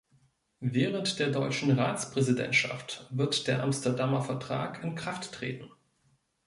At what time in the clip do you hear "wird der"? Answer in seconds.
3.11-3.61